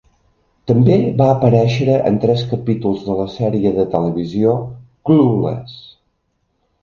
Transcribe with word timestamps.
També 0.69 0.95
va 1.19 1.25
aparèixer 1.33 1.97
en 2.11 2.15
tres 2.23 2.41
capítols 2.53 3.03
de 3.09 3.17
la 3.19 3.27
sèrie 3.33 3.73
de 3.77 3.85
televisió 3.91 4.53
"Clueless". 5.11 5.77